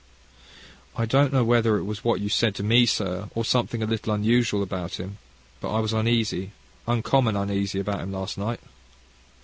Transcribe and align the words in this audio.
"I 0.95 1.05
don't 1.05 1.31
know 1.31 1.43
whether 1.43 1.77
it 1.77 1.83
was 1.83 2.03
what 2.03 2.19
you 2.21 2.27
said 2.27 2.55
to 2.55 2.63
me, 2.63 2.87
sir, 2.87 3.29
or 3.35 3.45
something 3.45 3.83
a 3.83 3.85
little 3.85 4.11
unusual 4.13 4.63
about 4.63 4.93
him, 4.99 5.19
but 5.59 5.71
I 5.71 5.79
was 5.79 5.93
uneasy, 5.93 6.53
uncommon 6.87 7.35
uneasy 7.35 7.79
about 7.79 7.99
him 8.01 8.11
last 8.11 8.35
night. 8.35 8.61